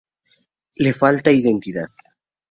[0.85, 1.85] Le falta identidad.